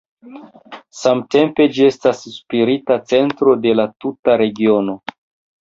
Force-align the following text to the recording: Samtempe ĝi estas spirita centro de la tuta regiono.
Samtempe 1.01 1.67
ĝi 1.75 1.85
estas 1.89 2.23
spirita 2.37 2.97
centro 3.13 3.55
de 3.67 3.77
la 3.81 3.89
tuta 4.07 4.39
regiono. 4.45 4.99